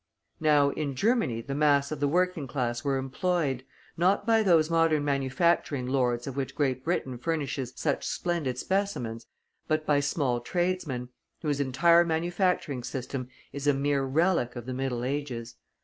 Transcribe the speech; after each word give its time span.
Now, 0.39 0.71
in 0.71 0.95
Germany 0.95 1.41
the 1.41 1.53
mass 1.53 1.91
of 1.91 1.99
the 1.99 2.07
working 2.07 2.47
class 2.47 2.83
were 2.83 2.97
employed, 2.97 3.63
not 3.95 4.25
by 4.25 4.41
those 4.41 4.67
modern 4.67 5.05
manufacturing 5.05 5.85
lords 5.85 6.25
of 6.25 6.35
which 6.35 6.55
Great 6.55 6.83
Britain 6.83 7.19
furnishes 7.19 7.71
such 7.75 8.03
splendid 8.07 8.57
specimens, 8.57 9.27
but 9.67 9.85
by 9.85 9.99
small 9.99 10.39
tradesmen, 10.39 11.09
whose 11.43 11.59
entire 11.59 12.03
manufacturing 12.03 12.81
system 12.81 13.27
is 13.53 13.67
a 13.67 13.75
mere 13.75 14.01
relic 14.03 14.55
of 14.55 14.65
the 14.65 14.73
Middle 14.73 15.03
Ages. 15.03 15.57